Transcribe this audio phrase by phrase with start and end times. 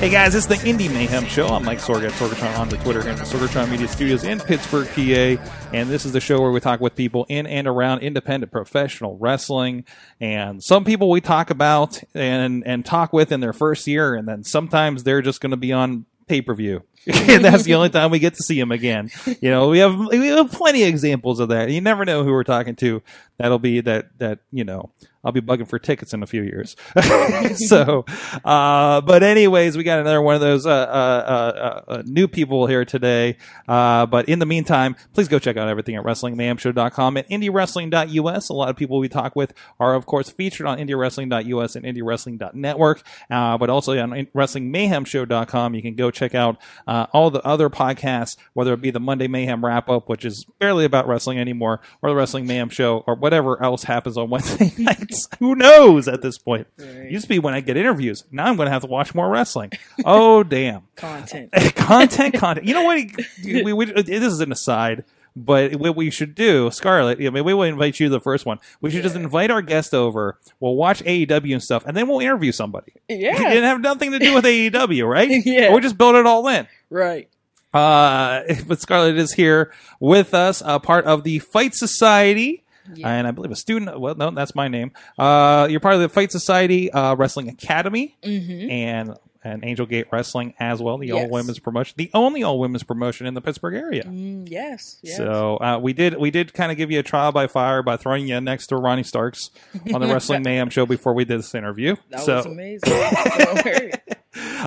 [0.00, 1.48] Hey guys, it's the Indie Mayhem Show.
[1.48, 4.88] I'm Mike Sorg at Sorgatron on the Twitter at the Sorgatron Media Studios in Pittsburgh,
[4.88, 5.50] PA.
[5.74, 9.18] And this is the show where we talk with people in and around independent professional
[9.18, 9.84] wrestling.
[10.18, 14.26] And some people we talk about and and talk with in their first year, and
[14.26, 16.82] then sometimes they're just going to be on pay per view.
[17.06, 19.10] and that's the only time we get to see them again.
[19.40, 21.70] You know, we have we have plenty of examples of that.
[21.70, 23.02] You never know who we're talking to.
[23.36, 24.90] That'll be that that you know.
[25.22, 26.76] I'll be bugging for tickets in a few years.
[27.68, 28.04] so,
[28.44, 32.66] uh, but anyways, we got another one of those uh, uh, uh, uh, new people
[32.66, 33.36] here today.
[33.68, 38.48] Uh, but in the meantime, please go check out everything at WrestlingMayhemShow.com and IndieWrestling.us.
[38.48, 43.02] A lot of people we talk with are, of course, featured on IndieWrestling.us and IndieWrestling.network,
[43.30, 45.74] uh, but also on WrestlingMayhemShow.com.
[45.74, 49.28] You can go check out uh, all the other podcasts, whether it be the Monday
[49.28, 53.14] Mayhem Wrap Up, which is barely about wrestling anymore, or the Wrestling Mayhem Show, or
[53.14, 54.72] whatever else happens on Wednesday
[55.10, 55.28] nights.
[55.38, 56.66] Who knows at this point?
[56.78, 58.24] Used to be when I get interviews.
[58.30, 59.72] Now I'm going to have to watch more wrestling.
[60.04, 60.82] Oh, damn.
[60.96, 61.52] Content.
[61.76, 62.66] content, content.
[62.66, 63.04] You know what?
[63.44, 65.04] We, we, this is an aside,
[65.36, 68.46] but what we should do, Scarlett, I mean, we will invite you to the first
[68.46, 68.58] one.
[68.80, 70.38] We should just invite our guest over.
[70.58, 72.92] We'll watch AEW and stuff, and then we'll interview somebody.
[73.08, 73.34] Yeah.
[73.34, 75.28] It didn't have nothing to do with AEW, right?
[75.44, 75.70] Yeah.
[75.70, 76.66] We'll just build it all in.
[76.88, 77.28] Right.
[77.72, 82.64] Uh, but Scarlett is here with us, a part of the Fight Society.
[83.04, 83.98] And I believe a student.
[84.00, 84.92] Well, no, that's my name.
[85.18, 90.52] Uh, you're part of the Fight Society uh, Wrestling Academy and and Angel Gate Wrestling
[90.60, 91.16] as well, the Mm-hmm.
[91.16, 91.24] Yes.
[91.24, 94.04] all women's promotion, the only all women's promotion in the Pittsburgh area.
[94.04, 94.98] Mm, yes.
[95.02, 95.16] yes.
[95.16, 97.96] So uh, we did we did kind of give you a trial by fire by
[97.96, 99.50] throwing you next to Ronnie Starks
[99.94, 101.96] on the Wrestling Mayhem show before we did this interview.
[102.10, 103.92] that so was amazing.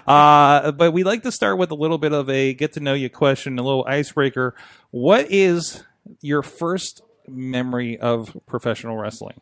[0.07, 2.94] Uh, but we like to start with a little bit of a get to know
[2.94, 4.56] you question, a little icebreaker.
[4.91, 5.83] What is
[6.22, 9.39] your first memory of professional wrestling?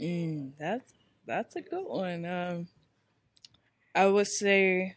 [0.00, 0.92] Mm, that's
[1.26, 2.24] that's a good one.
[2.24, 2.68] Um,
[3.94, 4.96] I would say.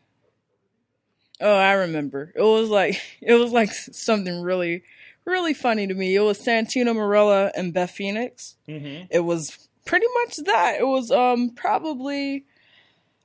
[1.42, 2.34] Oh, I remember.
[2.36, 4.84] It was like it was like something really,
[5.26, 6.16] really funny to me.
[6.16, 8.58] It was Santino Marella and Beth Phoenix.
[8.68, 9.06] Mm-hmm.
[9.10, 10.78] It was pretty much that.
[10.80, 12.46] It was um probably.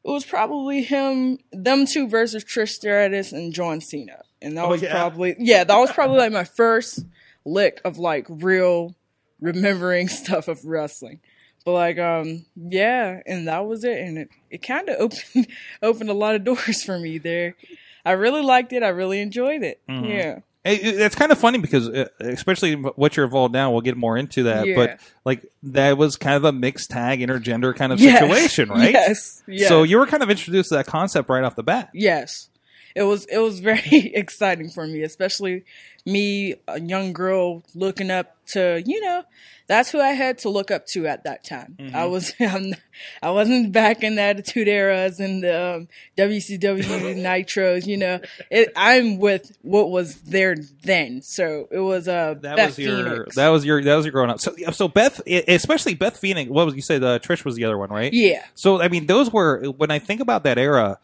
[0.06, 4.68] It was probably him, them two versus Trish Stratus and John Cena, and that Oh,
[4.68, 4.90] was yeah.
[4.92, 7.06] probably yeah, that was probably like my first
[7.44, 8.94] lick of like real
[9.40, 11.20] remembering stuff of wrestling.
[11.64, 15.46] But like um yeah, and that was it and it, it kind of opened
[15.82, 17.56] opened a lot of doors for me there.
[18.04, 18.82] I really liked it.
[18.82, 19.80] I really enjoyed it.
[19.88, 20.04] Mm-hmm.
[20.04, 20.38] Yeah.
[20.66, 23.96] It, it- it's kind of funny because, uh, especially what you're involved now, we'll get
[23.98, 24.66] more into that.
[24.66, 24.76] Yeah.
[24.76, 28.20] But like that was kind of a mixed tag, intergender kind of Yes.
[28.20, 28.92] situation, right?
[28.92, 29.42] Yes.
[29.46, 29.68] Yes.
[29.68, 31.90] So you were kind of introduced to that concept right off the bat.
[31.94, 32.48] Yes.
[32.94, 35.64] It was it was very exciting for me, especially
[36.06, 39.22] me, a young girl looking up to, you know,
[39.66, 41.78] that's who I had to look up to at that time.
[41.94, 42.74] I was I'm,
[43.22, 45.88] I wasn't back in the Attitude Eras and the um,
[46.18, 46.82] WCW
[47.16, 48.20] Nitros, you know.
[48.50, 51.22] It, I'm with what was there then.
[51.22, 53.36] So it was uh That Beth was your Phoenix.
[53.36, 54.40] that was your that was your growing up.
[54.40, 56.50] So so Beth, especially Beth Phoenix.
[56.50, 57.02] What was you said?
[57.02, 58.12] Uh, Trish was the other one, right?
[58.12, 58.44] yeah.
[58.54, 60.98] So I mean, those were when I think about that era,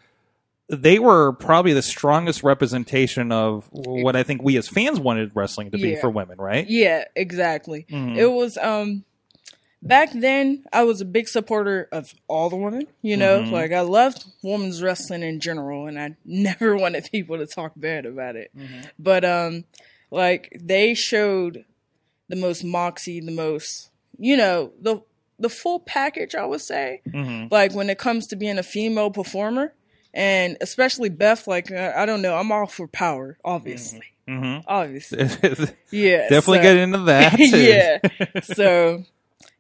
[0.71, 5.71] they were probably the strongest representation of what I think we as fans wanted wrestling
[5.73, 6.67] to be for women, right?
[6.69, 7.87] Yeah, exactly.
[7.91, 8.17] Mhm.
[8.17, 9.05] It was um
[9.83, 13.51] back then I was a big supporter of all the women, you know, Mhm.
[13.51, 18.07] like I loved women's wrestling in general and I never wanted people to talk bad
[18.07, 18.51] about it.
[18.99, 19.65] But um
[20.11, 21.65] like they showed
[22.29, 25.01] the most moxie, the most you know, the
[25.39, 27.01] the full package I would say.
[27.11, 29.73] hmm Like when it comes to being a female performer
[30.15, 34.03] and especially Beth like uh, I don't know, I'm all for power, obviously.
[34.27, 35.19] hmm Obviously.
[35.91, 36.29] Yeah.
[36.29, 37.37] Definitely so- get into that.
[37.39, 38.41] yeah.
[38.43, 39.05] So,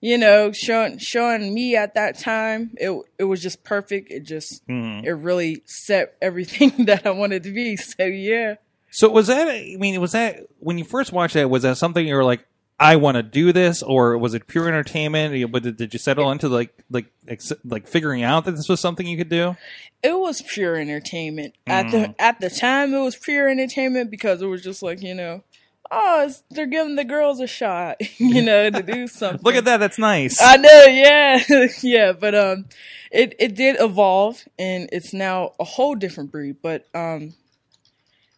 [0.00, 4.10] you know, showing showing me at that time, it it was just perfect.
[4.10, 5.04] It just Mhm.
[5.04, 7.76] it really set everything that I wanted to be.
[7.76, 8.54] So yeah.
[8.90, 9.48] So was that?
[9.48, 11.48] I mean, was that when you first watched that?
[11.50, 12.44] Was that something you were like,
[12.82, 15.52] I want to do this, or was it pure entertainment?
[15.52, 19.06] But did, you settle into like like ex- like figuring out that this was something
[19.06, 19.54] you could do?
[20.02, 21.54] It was pure entertainment.
[21.66, 21.90] At Mm.
[21.90, 25.42] the at the time it was pure entertainment because it was just like, you know,
[25.90, 29.42] oh, it's, they're giving the girls a shot, you know, to do something.
[29.44, 29.76] Look at that.
[29.76, 30.40] That's nice.
[30.40, 31.42] I know, yeah,
[31.82, 32.64] yeah, but um,
[33.12, 36.56] it it did evolve, and it's now a whole different breed.
[36.62, 37.34] But um,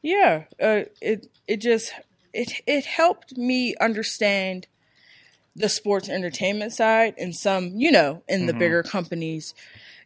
[0.03, 1.93] yeah, uh, it it just
[2.33, 4.67] it it helped me understand
[5.55, 9.55] the sports entertainment side and some, you know, in the bigger companies,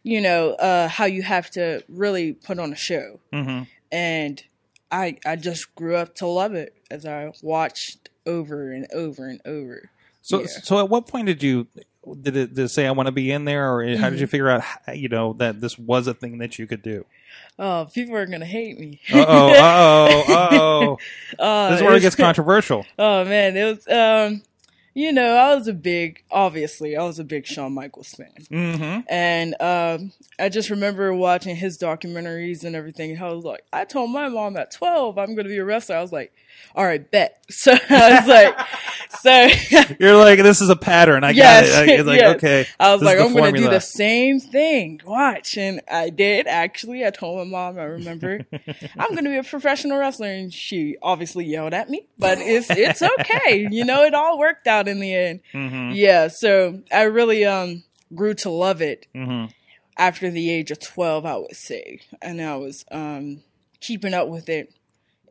[0.03, 3.19] you know, uh, how you have to really put on a show.
[3.31, 3.63] Mm-hmm.
[3.91, 4.43] And
[4.91, 9.41] I I just grew up to love it as I watched over and over and
[9.45, 9.89] over.
[10.27, 10.47] So, Yeah.
[10.63, 11.67] so at what point did you
[12.21, 14.09] did it, did it say I want to be in there, or how Mm-hmm.
[14.11, 14.63] did you figure out
[14.93, 17.05] you know that this was a thing that you could do?
[17.57, 18.99] Oh, people are gonna hate me.
[19.13, 20.97] Uh oh, uh oh,
[21.39, 21.69] oh.
[21.69, 22.85] This is where it it's- gets controversial.
[22.99, 24.41] Oh man, it was um
[24.97, 28.33] you know, I was a big obviously I was a big Shawn Michaels fan.
[28.51, 29.01] Mm-hmm.
[29.07, 33.11] And um I just remember watching his documentaries and everything.
[33.11, 35.97] And I was like, I told my mom at twelve I'm gonna be a wrestler.
[35.97, 36.33] I was like,
[36.75, 37.35] all right, bet.
[37.49, 38.59] So I was like
[39.21, 39.47] so
[39.99, 41.23] You're like, this is a pattern.
[41.23, 41.99] I Yes, got it.
[41.99, 42.35] I- like, yes.
[42.37, 42.67] okay.
[42.79, 44.99] I was like, I'm gonna do the same thing.
[45.05, 45.57] Watch.
[45.57, 47.05] And I did actually.
[47.05, 48.41] I told my mom, I remember,
[48.97, 50.27] I'm gonna be a professional wrestler.
[50.27, 52.07] And she obviously yelled at me.
[52.17, 53.67] But it's it's okay.
[53.71, 55.39] You know, it all worked out in the end.
[55.53, 55.91] Mhm.
[55.95, 57.83] Yeah, so I really um
[58.15, 59.51] grew to love it Mhm.
[59.97, 61.99] after the age of 12, I would say.
[62.21, 63.43] And I was um
[63.79, 64.73] keeping up with it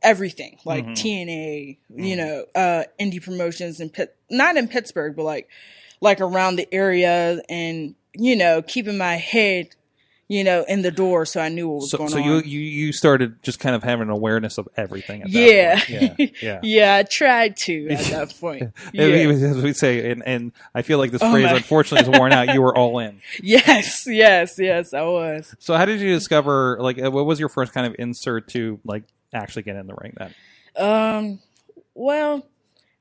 [0.02, 0.92] everything, like Mm-hmm.
[0.94, 5.48] TNA, you know, uh indie promotions in Pitt not in Pittsburgh, but like
[6.00, 9.68] like around the area and you know, keeping my head
[10.28, 12.22] you know, in the door so I knew what was So, going so on.
[12.24, 15.22] So you, you you started just kind of having an awareness of everything.
[15.22, 15.74] At that yeah.
[15.76, 15.88] point.
[16.18, 16.60] yeah, yeah.
[16.62, 18.72] yeah, I tried to at that point.
[18.92, 19.04] Yeah.
[19.06, 22.32] as we say, and, and I feel like this Oh phrase my- unfortunately is worn
[22.32, 22.52] out.
[22.54, 23.20] You were all in.
[23.42, 25.54] Yes, yes, yes, I was.
[25.58, 26.78] So how did you discover?
[26.80, 29.94] Like, uh, what was your first kind of insert to like actually get in the
[29.94, 30.14] ring?
[30.16, 30.34] Then.
[30.76, 31.38] Um,
[31.94, 32.46] well,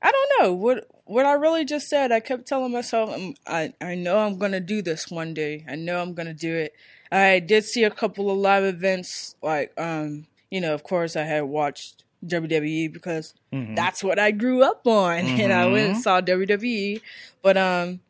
[0.02, 2.12] I don't know what what I really just said.
[2.12, 5.64] I kept telling myself, um, I I know I'm gonna do this one day.
[5.68, 6.72] I know I'm gonna do it.
[7.10, 11.22] I did see a couple of live events, like um, you know, of course, I
[11.22, 13.76] had watched WWE because Mhm.
[13.76, 17.00] that's what I grew up on, and I went and saw WWE.
[17.42, 18.00] But um,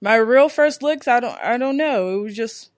[0.00, 2.18] my real first looks, I don't, I don't know.
[2.18, 2.70] It was just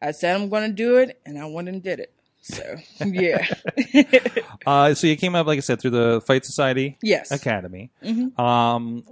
[0.00, 2.12] I said I'm gonna do it, and I went and did it.
[2.48, 3.44] So yeah,
[4.66, 7.90] Uh, so you came up, like I said, through the Fight Society yes, Academy.
[8.04, 8.38] Mhm.
[8.38, 9.02] Um,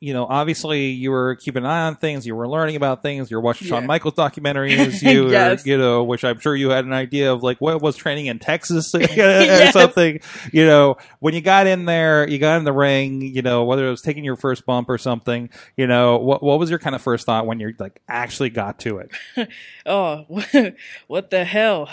[0.00, 2.26] you know, obviously you were keeping an eye on things.
[2.26, 3.30] You were learning about things.
[3.30, 5.00] You were watching Shawn Michaels documentaries.
[5.00, 5.64] You Yes.
[5.64, 8.26] were, you know, which I'm sure you had an idea of like what was training
[8.26, 9.72] in Texas or Yes.
[9.72, 10.20] something.
[10.52, 13.22] You know, when you got in there, you got in the ring.
[13.22, 15.50] You know, whether it was taking your first bump or something.
[15.76, 18.80] You know, what what was your kind of first thought when you like actually got
[18.80, 19.48] to it?
[19.86, 20.24] oh,
[21.06, 21.88] what the hell?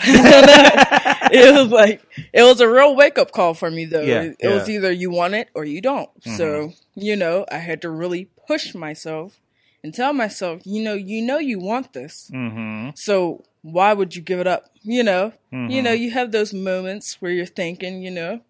[1.32, 4.02] it was like, it was a real wake up call for me though.
[4.02, 6.10] Yeah, it, it was either you want it or you don't.
[6.22, 9.40] So, you know, I had to really push myself
[9.82, 12.30] and tell myself, you know, you know you want this.
[12.34, 12.90] Mm-hmm.
[12.94, 14.70] So why would you give it up?
[14.82, 15.84] You know, you Mhm.
[15.84, 18.40] know, you have those moments where you're thinking, you know,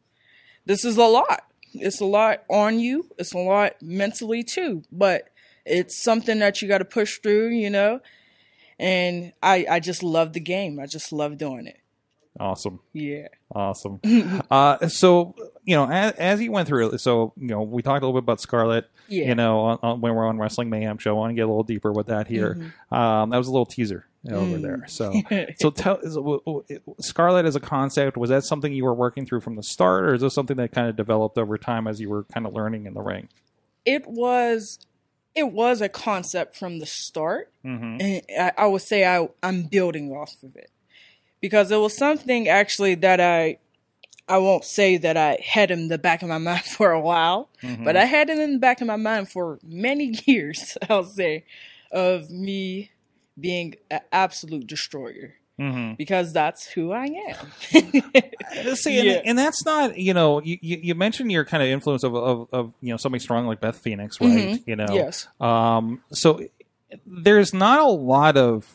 [0.66, 1.44] this is a lot.
[1.74, 3.10] It's a lot on you.
[3.18, 5.28] It's a lot mentally too, but
[5.66, 8.00] it's something that you got to push through, you know.
[8.78, 10.78] And I, I just love the game.
[10.80, 11.79] I just love doing it.
[12.38, 12.80] Awesome.
[12.92, 13.28] Yeah.
[13.54, 14.00] Awesome.
[14.50, 15.34] uh, so
[15.64, 18.20] you know, as, as you went through, it, so you know, we talked a little
[18.20, 18.88] bit about Scarlet.
[19.08, 19.26] Yeah.
[19.26, 21.48] You know, on, on, when we're on Wrestling Mayhem show, I want to get a
[21.48, 22.54] little deeper with that here.
[22.54, 22.94] Mm-hmm.
[22.94, 24.62] Um, that was a little teaser over Mm.
[24.62, 24.84] there.
[24.86, 25.12] So,
[25.58, 26.64] so tell is- w-
[27.46, 30.20] as a concept was that something you were working through from the start, or is
[30.22, 32.94] this something that kind of developed over time as you were kind of learning in
[32.94, 33.28] the ring?
[33.84, 34.78] It was,
[35.34, 37.50] it was a concept from the start.
[37.64, 38.00] Mm-hmm.
[38.00, 40.70] and I, I would say I I'm building off of it
[41.40, 43.59] because it was something actually that I
[44.28, 47.49] I won't say that I had in the back of my mind for a while,
[47.62, 47.85] Mm-hmm.
[47.85, 50.78] but I had it in the back of my mind for many years.
[50.88, 51.44] I'll say
[51.92, 52.90] of me
[53.38, 55.94] being an absolute destroyer Mm-hmm.
[55.99, 57.52] because that's who I am.
[58.76, 59.20] See, and, Yeah.
[59.26, 62.73] and that's not you know you, you mentioned your kind of influence of, of of
[62.80, 64.30] you know somebody strong like Beth Phoenix, right?
[64.30, 64.62] Mhm.
[64.66, 65.28] You know, Yes.
[65.38, 66.40] Um, so
[67.06, 68.75] there's not a lot of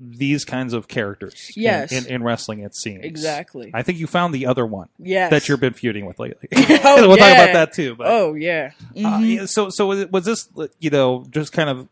[0.00, 1.92] these kinds of characters in- Yes.
[1.92, 2.60] in, in, wrestling.
[2.60, 3.70] It seems Exactly.
[3.74, 5.30] I think you found the other one yes.
[5.30, 6.48] that you've been feuding with lately.
[6.52, 7.96] Oh, we'll talk about that too.
[7.96, 8.70] But Oh yeah.
[8.80, 9.34] uh, Mhm.
[9.36, 11.88] yeah, so so was, it- was this you know just kind of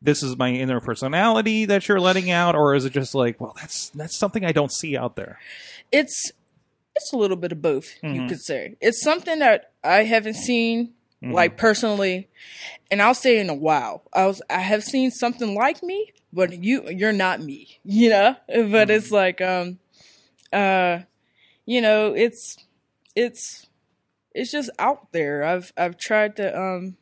[0.00, 3.54] this is my inner personality that you're letting out, or is it just like well
[3.56, 5.38] that's that's something I don't see out there?
[5.92, 6.32] it's
[6.96, 8.14] it's a little bit of both Mhm.
[8.14, 11.32] you could say it's something that i haven't seen Mm-hmm.
[11.32, 12.28] like personally
[12.90, 16.62] and i'll say in a while i was i have seen something like me but
[16.62, 19.14] you you're not me you know but it's Mm-hmm.
[19.14, 19.78] like um
[20.52, 20.98] uh
[21.64, 22.58] you know it's
[23.16, 23.66] it's
[24.34, 26.96] it's just out there i've i've tried to um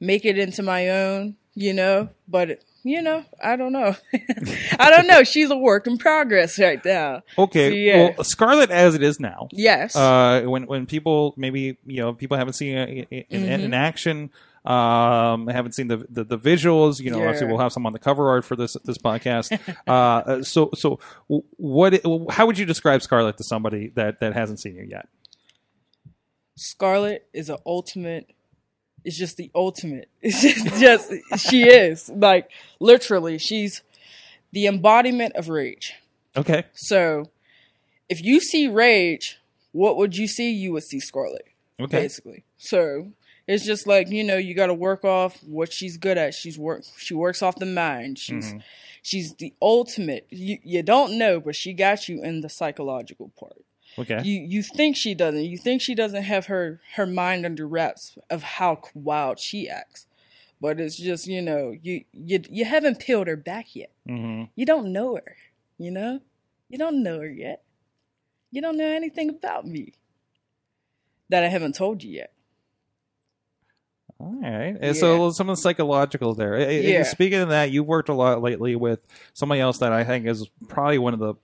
[0.00, 3.96] make it into my own you know but you know, I don't know.
[4.78, 5.24] I don't know.
[5.24, 7.22] She's a work in progress right now.
[7.38, 7.96] Okay, So, yeah.
[8.14, 9.48] well, Scarlet as it is now.
[9.52, 9.96] Yes.
[9.96, 13.64] Uh, when when people maybe you know people haven't seen it in, in, Mm-hmm.
[13.64, 14.30] in action,
[14.64, 16.98] um, I haven't seen the, the the visuals.
[17.00, 19.58] You know, obviously we'll have some on the cover art for this this podcast.
[19.86, 22.00] uh, so so what?
[22.30, 25.08] How would you describe Scarlet to somebody that that hasn't seen you yet?
[26.56, 28.30] Scarlet is an ultimate.
[29.04, 30.08] It's just the ultimate.
[30.22, 33.36] It's just, just she is like literally.
[33.38, 33.82] She's
[34.52, 35.94] the embodiment of rage.
[36.36, 37.30] Okay, So,
[38.08, 39.38] if you see rage,
[39.70, 40.50] what would you see?
[40.52, 41.44] You would see Scarlet.
[41.78, 42.44] okay, basically.
[42.56, 43.12] So
[43.46, 46.34] it's just like you know you got to work off what she's good at.
[46.34, 46.82] She's work.
[46.96, 48.18] She works off the mind.
[48.18, 48.58] She's Mm-hmm.
[49.02, 50.26] she's the ultimate.
[50.30, 53.62] You you don't know, but she got you in the psychological part.
[53.98, 54.20] okay.
[54.22, 55.44] You you think she doesn't.
[55.44, 60.06] You think she doesn't have her her mind under wraps of how wild she acts.
[60.60, 63.90] But it's just you know you you you haven't peeled her back yet.
[64.06, 65.36] hmm You don't know her.
[65.78, 66.20] You know
[66.70, 67.62] you don't know her yet.
[68.50, 69.92] You don't know anything about me
[71.28, 72.32] that I haven't told you yet.
[74.20, 74.76] All right.
[74.80, 76.70] And So some of the psychological there.
[76.70, 77.02] Yeah.
[77.02, 79.00] Speaking of that, you've worked a lot lately with
[79.32, 81.34] somebody else that I think is probably one of the.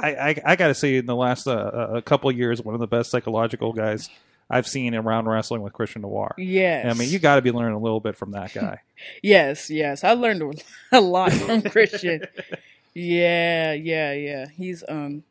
[0.00, 2.74] I I, I got to say, in the last uh, a couple of years, one
[2.74, 4.08] of the best psychological guys
[4.48, 6.34] I've seen around wrestling with Christian Noir.
[6.38, 6.86] Yes.
[6.86, 8.80] I mean, you got to be learning a little bit from that guy.
[9.22, 10.04] Yes, yes.
[10.04, 10.62] I learned
[10.92, 12.22] a lot from Christian.
[12.94, 14.46] yeah, yeah, yeah.
[14.56, 15.24] He's um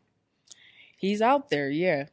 [0.98, 2.06] he's out there, yeah.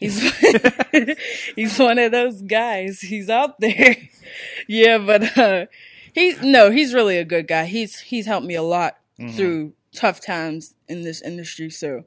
[0.00, 0.32] He's
[1.56, 3.00] he's one of those guys.
[3.00, 3.96] He's out there.
[4.68, 5.66] yeah, but uh
[6.14, 7.64] he's no, he's really a good guy.
[7.64, 8.98] He's he's helped me a lot
[9.34, 12.04] through tough times in this industry, so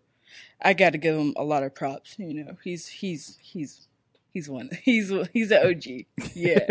[0.61, 2.57] I got to give him a lot of props, you know.
[2.63, 3.87] He's he's he's
[4.31, 4.69] he's one.
[4.83, 6.05] He's he's an OG.
[6.35, 6.67] Yeah.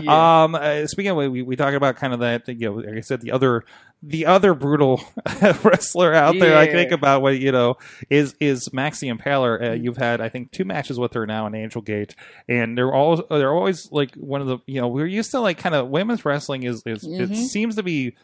[0.00, 0.42] Yeah.
[0.44, 2.48] Um, uh, speaking of, we we talk about kind of that.
[2.48, 3.64] You know, like I said, the other
[4.02, 5.02] the other brutal
[5.64, 6.56] wrestler out there.
[6.56, 7.76] I think about what you know
[8.10, 9.70] is is Maxie Impaler.
[9.70, 12.14] Uh, you've had I think two matches with her now in Angel Gate,
[12.48, 15.58] and they're all they're always like one of the you know we're used to like
[15.58, 17.36] kind of women's wrestling is is it Mhm.
[17.36, 18.14] seems to be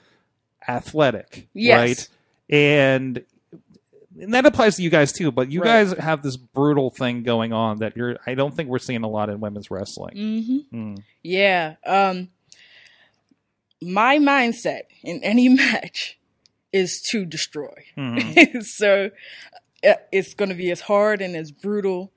[0.68, 1.76] athletic, Yes.
[1.78, 2.08] right?
[2.56, 3.24] And
[4.20, 5.30] and that applies to you guys too.
[5.32, 5.84] But you Right.
[5.88, 8.16] guys have this brutal thing going on that you're.
[8.26, 10.14] I don't think we're seeing a lot in women's wrestling.
[10.16, 10.76] mm-hmm.
[10.92, 11.02] Mm.
[11.22, 11.74] Yeah.
[11.86, 12.28] Um
[13.82, 16.18] my mindset in any match
[16.72, 17.84] is to destroy.
[17.96, 18.62] Mhm.
[18.64, 19.10] so
[19.86, 22.12] uh, it's going to be as hard and as brutal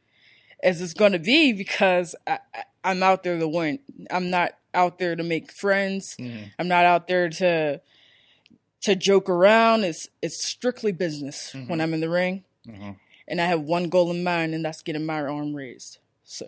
[0.63, 2.39] as it's going to be because I,
[2.83, 3.79] I'm out there to win.
[4.09, 6.15] I'm not out there to make friends.
[6.19, 6.51] Mhm.
[6.57, 7.81] I'm not out there to
[8.87, 9.83] to joke around.
[9.83, 12.95] It's it's strictly business when I'm in the ring, Mhm.
[13.27, 15.99] and I have one goal in mind, and that's getting my arm raised.
[16.23, 16.47] So,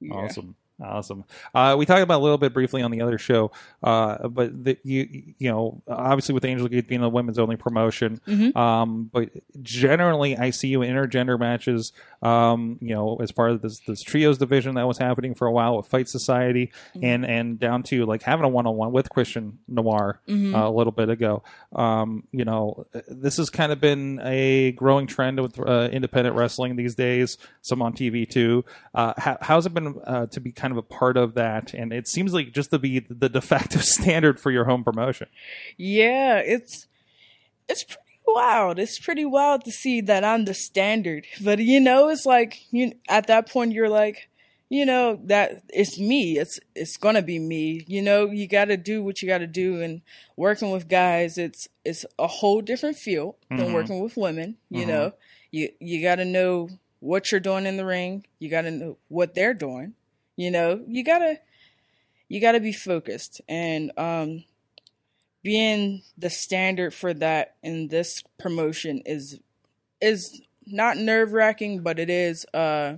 [0.00, 0.14] yeah.
[0.14, 0.56] Awesome.
[0.82, 1.24] Awesome.
[1.54, 3.50] Uh, we talked about a little bit briefly on the other show,
[3.82, 8.20] uh, but the, you you know obviously with Angel Gate being a women's only promotion,
[8.26, 8.56] Mhm.
[8.56, 9.28] um, but
[9.62, 11.92] generally I see you in intergender matches.
[12.22, 15.52] Um, you know, as part of this this trios division that was happening for a
[15.52, 17.04] while with Fight Society, Mm-hmm.
[17.04, 20.54] and and down to like having a one on one with Christian Noir Mm-hmm.
[20.54, 21.42] uh, a little bit ago.
[21.74, 26.76] Um, you know, this has kind of been a growing trend with uh, independent wrestling
[26.76, 27.38] these days.
[27.62, 28.64] Some on TV too.
[28.94, 31.72] Uh, how, how's it been uh, to be kind of a part of that?
[31.74, 35.28] And it seems like just to be the de facto standard for your home promotion.
[35.76, 36.86] Yeah, it's
[37.68, 38.78] it's pretty wild.
[38.78, 41.26] It's pretty wild to see that I'm the standard.
[41.42, 44.28] But you know, it's like you at that point you're like,
[44.68, 46.38] you know, that it's me.
[46.38, 47.84] It's it's gonna be me.
[47.88, 50.02] You know, you gotta do what you gotta do and
[50.36, 53.72] working with guys it's it's a whole different feel than Mhm.
[53.74, 54.56] working with women.
[54.70, 54.88] You Mhm.
[54.88, 55.12] know.
[55.50, 56.68] You you gotta know
[57.00, 58.26] what you're doing in the ring.
[58.38, 59.94] You gotta know what they're doing.
[60.40, 61.38] You know, you gotta
[62.28, 64.44] you gotta be focused and um
[65.42, 69.38] being the standard for that in this promotion is
[70.00, 72.94] is not nerve wracking, but it is uh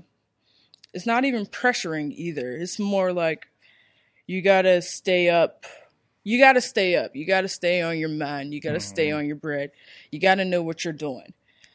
[0.94, 2.52] it's not even pressuring either.
[2.52, 3.48] It's more like
[4.28, 5.66] you gotta stay up
[6.22, 7.16] you gotta stay up.
[7.16, 8.54] You gotta stay on your mind.
[8.54, 9.72] You gotta stay on your bread.
[10.12, 11.34] You gotta know what you're doing.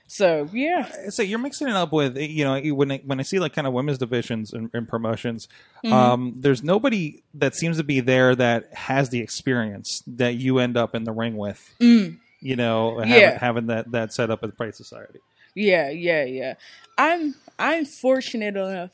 [0.09, 1.09] So yeah.
[1.09, 3.67] So you're mixing it up with you know when I, when I see like kind
[3.67, 5.47] of women's divisions and, and promotions,
[5.83, 5.91] Mhm.
[5.91, 10.77] um, there's nobody that seems to be there that has the experience that you end
[10.77, 11.73] up in the ring with.
[11.81, 12.19] Mm.
[12.39, 13.37] You know, having, Yeah.
[13.39, 15.19] having that that set up at the Price Society.
[15.55, 16.53] Yeah, yeah, yeah.
[16.97, 18.91] I'm I'm fortunate enough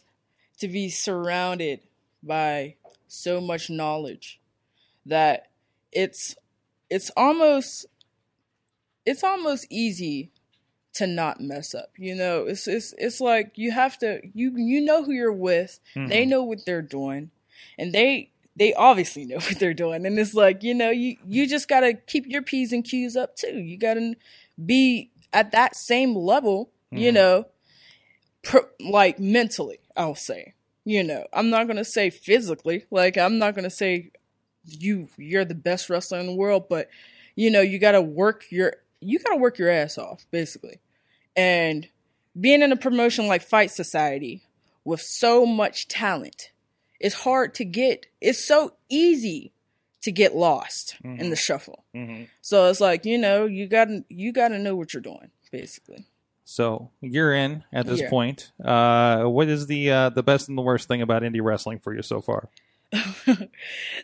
[0.59, 1.81] to be surrounded
[2.23, 2.75] by
[3.07, 4.39] so much knowledge
[5.05, 5.49] that
[5.91, 6.35] it's
[6.89, 7.85] it's almost
[9.05, 10.31] it's almost easy
[10.93, 11.91] to not mess up.
[11.97, 15.79] You know, it's it's it's like you have to you you know who you're with.
[15.95, 16.29] They Mhm.
[16.29, 17.31] know what they're doing.
[17.77, 21.47] And they they obviously know what they're doing, and it's like you know, you you
[21.47, 23.57] just gotta keep your p's and q's up too.
[23.59, 24.15] You gotta
[24.63, 27.13] be at that same level, you Mhm.
[27.15, 27.45] know,
[28.43, 29.79] pro- like mentally.
[29.95, 30.53] I'll say,
[30.85, 32.85] you know, I'm not gonna say physically.
[32.91, 34.11] Like I'm not gonna say
[34.65, 36.89] you you're the best wrestler in the world, but
[37.35, 40.79] you know, you gotta work your you gotta work your ass off, basically.
[41.35, 41.87] And
[42.39, 44.43] being in a promotion like Fight Society
[44.85, 46.51] with so much talent,
[46.99, 48.05] it's hard to get.
[48.21, 49.51] It's so easy
[50.01, 51.83] to get lost in the shuffle.
[51.95, 52.23] Mm-hmm.
[52.41, 56.05] So it's like you know, you gotta you gotta know what you're doing, basically.
[56.45, 58.09] So you're in at this Yeah.
[58.09, 58.51] point.
[58.63, 61.95] Uh, what is the uh, the best and the worst thing about indie wrestling for
[61.95, 62.49] you so far?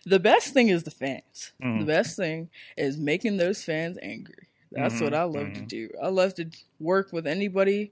[0.05, 1.51] the best thing is the fans.
[1.62, 1.79] Mm.
[1.79, 4.49] The best thing is making those fans angry.
[4.72, 5.68] That's Mhm, what I love to mhm.
[5.68, 5.90] do.
[6.02, 6.50] I love to
[6.80, 7.92] work with anybody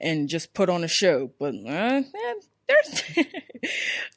[0.00, 1.32] and just put on a show.
[1.38, 2.02] But uh,
[2.68, 3.02] there's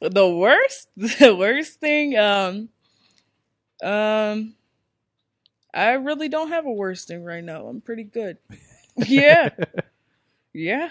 [0.00, 0.88] the worst.
[0.96, 2.16] The worst thing.
[2.16, 2.68] Um,
[3.82, 4.54] um,
[5.74, 7.66] I really don't have a worst thing right now.
[7.66, 8.38] I'm pretty good.
[9.06, 9.50] Yeah,
[10.52, 10.90] yeah.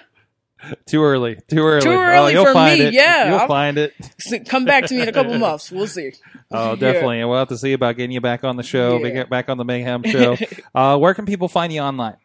[0.86, 1.38] Too early.
[1.50, 1.82] Too early.
[1.82, 2.94] Too Oh, early you'll for find me, It.
[2.94, 3.30] yeah.
[3.30, 3.94] You'll I'll- find it.
[4.48, 5.72] Come back to me in a couple months.
[5.72, 6.12] We'll see.
[6.52, 7.20] Oh, definitely.
[7.20, 9.24] And we'll have to see about getting you back on the show, Yeah.
[9.26, 10.38] back on the Mayhem show.
[10.76, 12.18] uh, where can people find you online?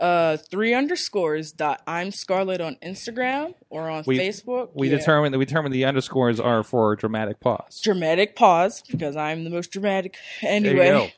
[0.00, 4.70] uh three underscores dot I'm Scarlet on Instagram or on We- Facebook.
[4.74, 4.98] We Yeah.
[4.98, 7.80] determined that we determined the underscores are for dramatic pause.
[7.82, 11.14] dramatic pause because I'm the most dramatic anyway.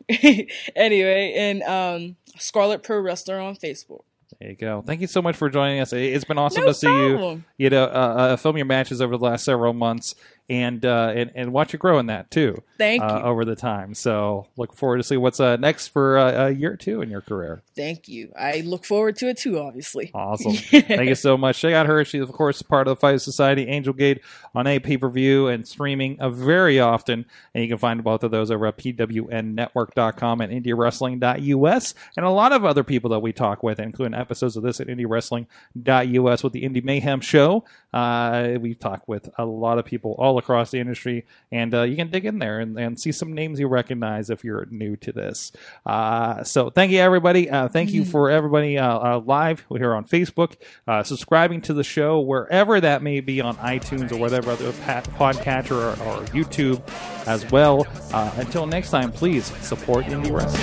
[0.75, 4.03] anyway, and um Scarlet Pro Wrestler on Facebook.
[4.41, 4.83] There you go.
[4.87, 5.93] Thank you so much for joining us.
[5.93, 7.43] It- It's been awesome No to see you.
[7.57, 10.15] You know, uh, uh, film your matches over the last several months,
[10.49, 12.63] and uh, and and watch it grow in that too.
[12.79, 13.23] Thank uh, you.
[13.23, 13.95] over the time.
[13.95, 17.11] So look forward to see what's uh, next for uh, a year or two in
[17.11, 17.63] your career.
[17.75, 18.33] Thank you.
[18.39, 20.11] I look forward to it too, obviously.
[20.15, 20.53] Awesome.
[20.55, 21.59] Thank you so much.
[21.59, 22.05] Check out her.
[22.05, 24.21] She's, of course, part of the Fight Society, Angel Gate
[24.55, 27.27] on a pay per view and streaming uh, very often.
[27.55, 31.95] And you can find both of those over at pwnnetwork.com and indiewrestling.us.
[32.17, 34.87] And a lot of other people that we talk with, including episodes of this at
[34.87, 37.65] indiewrestling.us with the Indie Mayhem Show.
[37.93, 41.97] Uh, we talk with a lot of people all across the industry, and uh, you
[41.97, 45.13] can dig in there and, and see some names you recognize if you're new to
[45.13, 45.53] this.
[45.85, 47.51] Uh, so thank you, everybody.
[47.51, 51.85] Uh, thank you for everybody uh, uh, live here on Facebook, uh, subscribing to the
[51.85, 56.83] show wherever that may be on iTunes or whatever other podcatcher or, or YouTube
[57.27, 57.87] as well.
[58.13, 60.63] Uh, until next time, please support indie wrestling.